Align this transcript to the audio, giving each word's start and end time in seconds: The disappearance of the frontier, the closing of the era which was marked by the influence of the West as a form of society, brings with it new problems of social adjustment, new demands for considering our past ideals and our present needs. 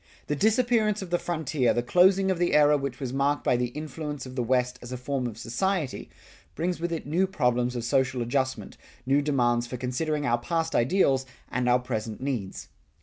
The 0.25 0.35
disappearance 0.35 1.03
of 1.03 1.11
the 1.11 1.19
frontier, 1.19 1.75
the 1.75 1.83
closing 1.83 2.31
of 2.31 2.39
the 2.39 2.55
era 2.55 2.75
which 2.75 2.99
was 2.99 3.13
marked 3.13 3.43
by 3.43 3.55
the 3.55 3.67
influence 3.67 4.25
of 4.25 4.35
the 4.35 4.41
West 4.41 4.79
as 4.81 4.91
a 4.91 4.97
form 4.97 5.27
of 5.27 5.37
society, 5.37 6.09
brings 6.55 6.79
with 6.79 6.91
it 6.91 7.05
new 7.05 7.27
problems 7.27 7.75
of 7.75 7.83
social 7.83 8.23
adjustment, 8.23 8.77
new 9.05 9.21
demands 9.21 9.67
for 9.67 9.77
considering 9.77 10.25
our 10.25 10.39
past 10.39 10.73
ideals 10.73 11.27
and 11.51 11.69
our 11.69 11.77
present 11.77 12.19
needs. 12.19 12.69